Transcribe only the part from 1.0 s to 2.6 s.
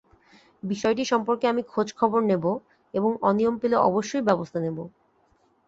সম্পর্কে আমি খোঁজখবর নেব